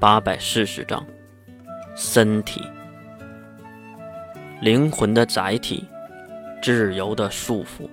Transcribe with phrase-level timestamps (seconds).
[0.00, 1.04] 八百四十章，
[1.96, 2.62] 身体，
[4.60, 5.84] 灵魂的载体，
[6.62, 7.88] 自由的束缚。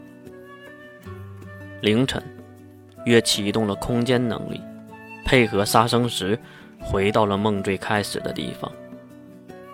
[1.82, 2.22] 凌晨，
[3.06, 4.62] 月启动了空间能力，
[5.26, 6.38] 配合杀生石，
[6.80, 8.72] 回到了梦最开始的地方。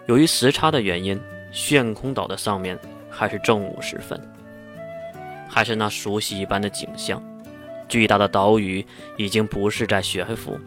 [0.06, 1.20] 由于时差的原因，
[1.52, 2.80] 炫空岛的上面
[3.10, 4.18] 还是正午时分，
[5.50, 7.22] 还是那熟悉一般的景象。
[7.90, 8.86] 巨大的岛屿
[9.18, 10.58] 已经不是在悬浮。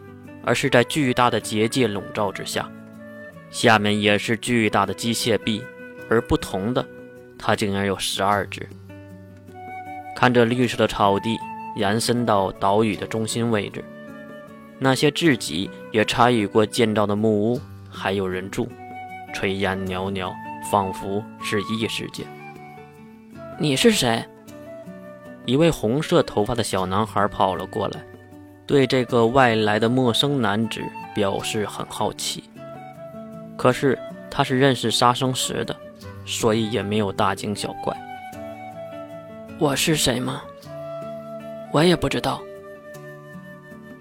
[0.45, 2.71] 而是在巨大的结界笼罩之下，
[3.49, 5.63] 下面也是巨大的机械臂，
[6.07, 6.85] 而不同的，
[7.37, 8.69] 它竟然有十二只。
[10.15, 11.37] 看着绿色的草地
[11.75, 13.83] 延伸到岛屿的中心位置，
[14.79, 18.69] 那些自己也参与过建造的木屋还有人住，
[19.33, 20.31] 炊烟袅袅，
[20.71, 22.23] 仿佛是异世界。
[23.59, 24.23] 你是谁？
[25.45, 28.03] 一位红色头发的小男孩跑了过来。
[28.67, 30.81] 对这个外来的陌生男子
[31.13, 32.43] 表示很好奇，
[33.55, 33.97] 可是
[34.31, 35.75] 他是认识杀生石的，
[36.25, 37.95] 所以也没有大惊小怪。
[39.59, 40.41] 我是谁吗？
[41.71, 42.41] 我也不知道，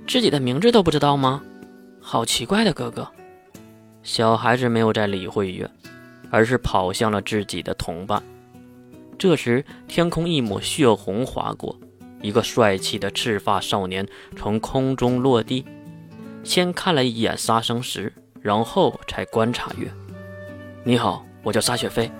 [0.06, 1.42] 自己的名字都不知道吗？
[2.00, 3.06] 好奇怪的哥哥。
[4.03, 5.70] 小孩子没有再理会月，
[6.31, 8.22] 而是跑向了自己的同伴。
[9.19, 11.78] 这时，天空一抹血红划过。
[12.25, 15.62] 一个帅气的赤发少年从空中落地，
[16.42, 19.92] 先看了一眼杀生石，然后才观察月。
[20.84, 22.11] 你好，我叫沙雪飞，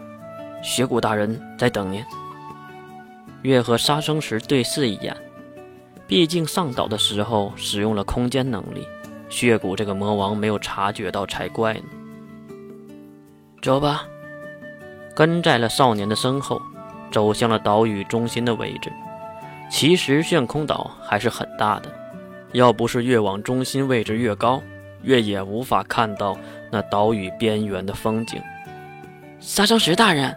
[0.63, 2.05] 雪谷大人在等您。
[3.41, 5.17] 月和杀生石对视一眼，
[6.07, 8.87] 毕竟上岛的时候使用了空间能力，
[9.31, 11.85] 血谷这个魔王没有察觉到才怪呢。
[13.63, 14.07] 走吧，
[15.17, 16.61] 跟在了少年的身后，
[17.11, 18.93] 走向了岛屿中心的位置。
[19.71, 21.93] 其实炫空岛还是很大的，
[22.53, 24.63] 要不是越往中心位置越高，
[25.03, 26.39] 越也无法看到
[26.71, 28.41] 那岛屿边缘的风景。
[29.41, 30.35] 杀生石大人，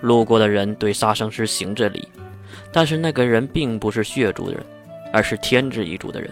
[0.00, 2.08] 路过的人对杀生石行着礼，
[2.70, 4.64] 但是那个人并不是血族的人，
[5.12, 6.30] 而是天之一族的人。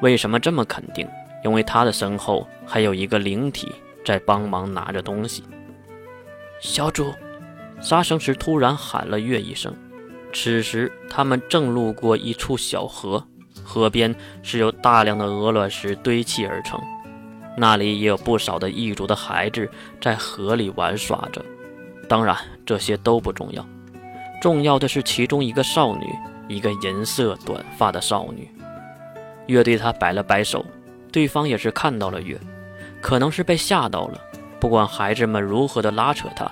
[0.00, 1.08] 为什么这么肯定？
[1.44, 3.72] 因为他的身后还有一个灵体
[4.04, 5.44] 在帮忙拿着东西。
[6.60, 7.12] 小主，
[7.80, 9.74] 杀生石突然喊了月一声。
[10.40, 13.26] 此时，他们正路过一处小河，
[13.64, 16.80] 河边是由大量的鹅卵石堆砌而成，
[17.56, 19.68] 那里也有不少的异族的孩子
[20.00, 21.44] 在河里玩耍着。
[22.08, 23.66] 当然，这些都不重要，
[24.40, 26.06] 重要的是其中一个少女，
[26.46, 28.48] 一个银色短发的少女。
[29.48, 30.64] 月对她摆了摆手，
[31.10, 32.38] 对方也是看到了月，
[33.02, 34.20] 可能是被吓到了。
[34.60, 36.48] 不管孩子们如何的拉扯她。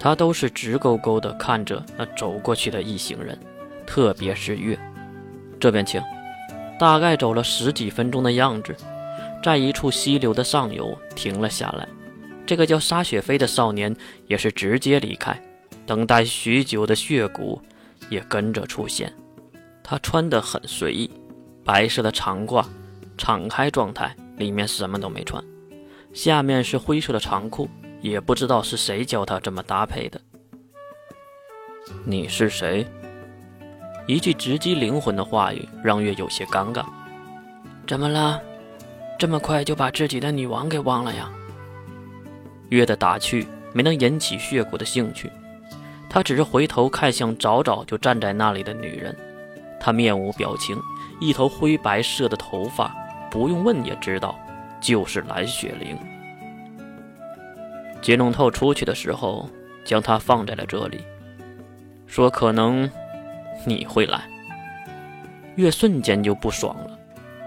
[0.00, 3.38] 他都是直勾勾地看着那走过去的一行人，
[3.86, 4.76] 特别是月。
[5.60, 6.02] 这边请。
[6.78, 8.74] 大概走了十几分钟的样子，
[9.42, 11.86] 在一处溪流的上游停了下来。
[12.46, 13.94] 这个叫沙雪飞的少年
[14.26, 15.38] 也是直接离开。
[15.84, 17.60] 等待许久的血骨
[18.08, 19.12] 也跟着出现。
[19.82, 21.10] 他穿得很随意，
[21.62, 22.64] 白色的长褂，
[23.18, 25.44] 敞开状态，里面什么都没穿，
[26.14, 27.68] 下面是灰色的长裤。
[28.00, 30.20] 也不知道是谁教他这么搭配的。
[32.04, 32.86] 你是谁？
[34.06, 36.84] 一句直击灵魂的话语让月有些尴尬。
[37.86, 38.40] 怎么了？
[39.18, 41.30] 这么快就把自己的女王给忘了呀？
[42.70, 45.30] 月的打趣没能引起血骨的兴趣，
[46.08, 49.14] 他只是回头看向早早就站在那里的女人。
[49.78, 50.80] 她面无表情，
[51.20, 52.94] 一头灰白色的头发，
[53.30, 54.38] 不用问也知道，
[54.80, 55.98] 就是蓝雪玲。
[58.00, 59.48] 金龙透出去的时候，
[59.84, 61.04] 将它放在了这里，
[62.06, 62.90] 说：“可能
[63.66, 64.28] 你会来。”
[65.56, 66.98] 月瞬间就不爽了。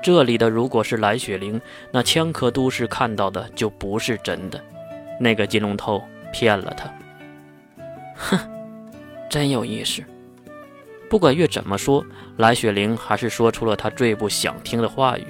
[0.02, 1.60] 这里的如果是蓝雪灵，
[1.92, 4.64] 那枪壳都市看到的就不是真的。
[5.20, 6.94] 那个金龙透骗了他。
[8.16, 8.38] 哼，
[9.30, 10.04] 真有意思。
[11.10, 12.06] 不管月怎么说，
[12.38, 15.26] 蓝雪灵还是说出了他最不想听的话语：“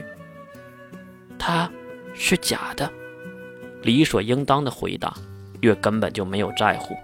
[1.38, 1.70] 他
[2.14, 2.92] 是假的。”
[3.84, 5.14] 理所应当的回答，
[5.62, 6.96] 月根本就没有在乎，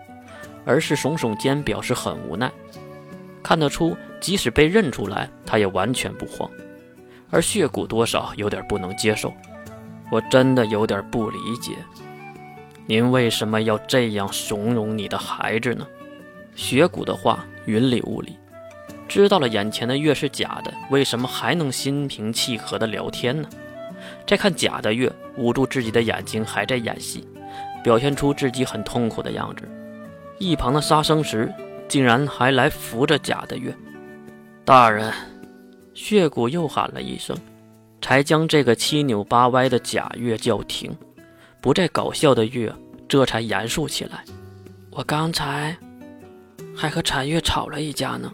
[0.65, 2.51] 而是耸耸肩，表示很无奈。
[3.43, 6.49] 看得出，即使被认出来，他也完全不慌。
[7.29, 9.33] 而血骨多少有点不能接受，
[10.11, 11.73] 我真的有点不理解，
[12.85, 15.85] 您为什么要这样怂恿你的孩子呢？
[16.55, 18.35] 血骨的话云里雾里，
[19.07, 23.47] 知道了眼前的月是假的，为什么还能心平气和的聊天呢？
[24.29, 27.27] 再看假的月，捂住自己的眼睛，还在演戏，
[27.83, 29.67] 表现出自己很痛苦的样子。
[30.37, 31.51] 一旁的杀生石
[31.87, 33.75] 竟然还来扶着假的月。
[34.63, 35.11] 大人，
[35.95, 37.35] 血骨又喊了一声，
[38.03, 40.95] 才将这个七扭八歪的假月叫停。
[41.59, 42.71] 不再搞笑的月
[43.07, 44.23] 这才严肃起来。
[44.91, 45.75] 我刚才
[46.75, 48.31] 还和禅月吵了一架呢。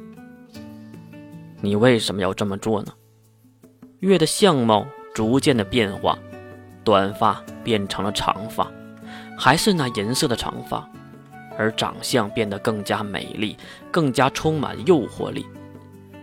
[1.61, 2.91] 你为什么要这么做呢？
[3.99, 6.19] 月的相貌逐渐的变化，
[6.83, 8.69] 短发变成了长发，
[9.37, 10.85] 还是那银色的长发，
[11.57, 13.57] 而长相变得更加美丽，
[13.89, 15.45] 更加充满诱惑力，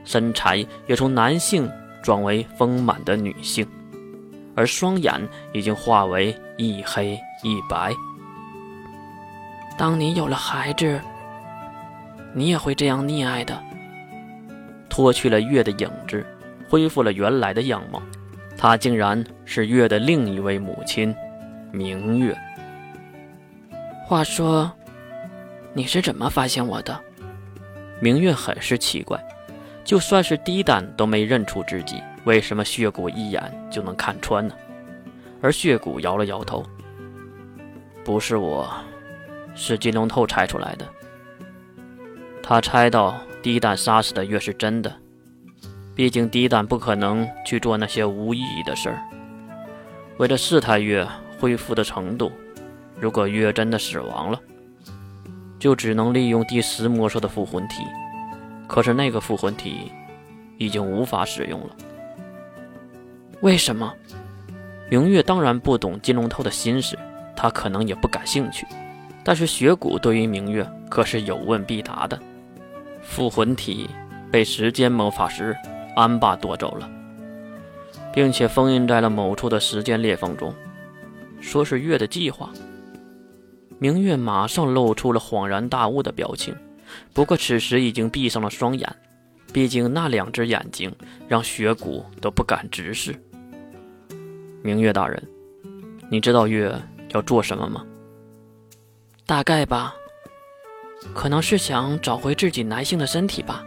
[0.04, 1.68] 身材也从男性
[2.02, 3.66] 转为丰满的女性，
[4.54, 7.94] 而双眼已经化为一黑一白。
[9.78, 11.00] 当你有了孩子，
[12.34, 13.58] 你也会这样溺爱的。
[14.90, 16.22] 脱去了月的影子，
[16.68, 18.02] 恢复了原来的样貌，
[18.62, 21.12] 她竟然是月的另一位母亲，
[21.72, 22.32] 明月。
[24.06, 24.70] 话说，
[25.72, 26.96] 你是怎么发现我的？
[27.98, 29.20] 明月很是奇怪，
[29.82, 34.54] 就算是低胆都没认出自己，为什么血骨一眼就能看穿呢？
[35.40, 36.64] 而血骨摇了摇头，
[38.04, 38.72] 不是我，
[39.56, 40.86] 是金龙透猜出来的。
[42.40, 43.18] 他猜到。
[43.42, 44.96] 低蛋杀死的月是真的，
[45.94, 49.02] 毕竟低蛋不可能去做那些无意义的事儿。
[50.18, 51.06] 为了试探月
[51.38, 52.30] 恢复的程度，
[52.98, 54.40] 如果月真的死亡了，
[55.58, 57.82] 就只能利用第十魔兽的复魂体。
[58.66, 59.92] 可是那个复魂体
[60.56, 61.76] 已经无法使用了。
[63.40, 63.92] 为什么？
[64.88, 66.96] 明月当然不懂金龙头的心思，
[67.34, 68.66] 他可能也不感兴趣。
[69.24, 72.18] 但是雪谷对于明月可是有问必答的。
[73.02, 73.88] 复魂体
[74.30, 75.56] 被时间魔法师
[75.94, 76.90] 安霸夺走了，
[78.12, 80.54] 并且封印在了某处的时间裂缝中，
[81.40, 82.50] 说是月的计划。
[83.78, 86.54] 明月马上露出了恍然大悟的表情，
[87.12, 88.96] 不过此时已经闭上了双眼，
[89.52, 90.94] 毕竟那两只眼睛
[91.26, 93.14] 让雪谷都不敢直视。
[94.62, 95.20] 明月大人，
[96.08, 96.72] 你知道月
[97.10, 97.84] 要做什么吗？
[99.26, 99.94] 大概吧。
[101.12, 103.64] 可能是想找回自己男性的身体吧。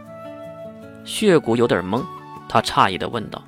[1.06, 2.04] 血骨有点懵，
[2.48, 3.42] 他诧异地问道：“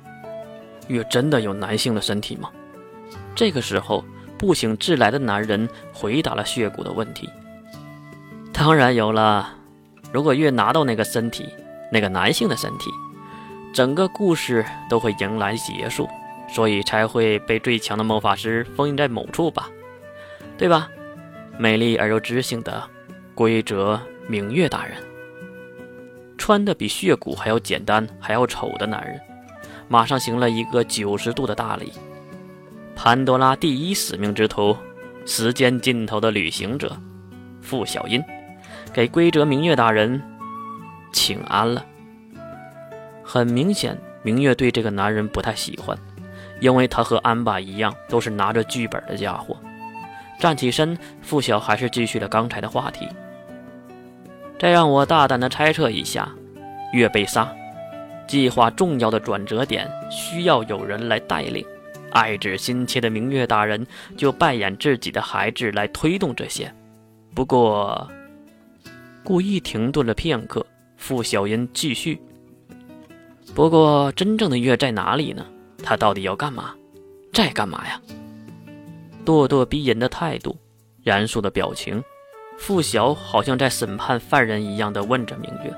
[0.87, 2.49] 月真的有男性的身体吗？”
[3.35, 4.03] 这个时候，
[4.37, 7.29] 不请自来的男人回答了血骨的问题
[8.51, 9.53] ：“当然有了。
[10.11, 11.47] 如果月拿到那个身体，
[11.91, 12.89] 那个男性的身体，
[13.73, 16.09] 整个故事都会迎来结束，
[16.47, 19.69] 所以才会被最强的魔法师封印在某处吧？
[20.57, 20.89] 对吧？
[21.57, 22.81] 美丽而又知性的。”
[23.35, 23.97] 归哲
[24.27, 24.97] 明月大人，
[26.39, 29.19] 穿的比血骨还要简单、还要丑的男人，
[29.87, 31.91] 马上行了一个九十度的大礼。
[32.95, 34.75] 潘多拉第一使命之徒，
[35.25, 36.97] 时间尽头的旅行者，
[37.61, 38.23] 傅小音，
[38.91, 40.19] 给归哲明月大人
[41.11, 41.85] 请安了。
[43.23, 45.95] 很明显，明月对这个男人不太喜欢，
[46.61, 49.55] 因为他和安巴一样，都是拿着剧本的家伙。
[50.39, 53.07] 站起身，傅晓还是继续了刚才的话题。
[54.59, 56.29] 再让我大胆的猜测一下，
[56.91, 57.49] 月被杀，
[58.27, 61.65] 计划重要的转折点需要有人来带领。
[62.11, 63.85] 爱子心切的明月大人
[64.17, 66.69] 就扮演自己的孩子来推动这些。
[67.33, 68.05] 不过，
[69.23, 70.65] 故意停顿了片刻，
[70.97, 72.19] 傅小音继续。
[73.55, 75.45] 不过，真正的月在哪里呢？
[75.81, 76.75] 他到底要干嘛？
[77.31, 78.01] 在干嘛呀？
[79.23, 80.57] 咄咄逼人的态度，
[81.03, 82.03] 严肃的表情。
[82.59, 85.73] 傅晓好像在审判犯人一样的问着明月。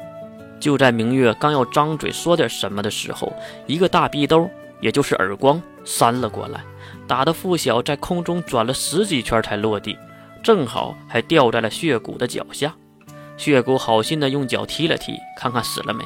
[0.59, 3.31] 就在明月刚要张嘴说点什么的时候，
[3.65, 4.49] 一个大逼兜，
[4.81, 6.61] 也就是耳光，扇了过来，
[7.07, 9.97] 打得傅晓在空中转了十几圈才落地，
[10.43, 12.73] 正好还掉在了血骨的脚下。
[13.37, 16.03] 血骨好心的用脚踢了踢，看看死了没。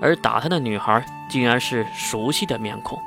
[0.00, 2.98] 而打他的女孩竟然是熟悉的面孔。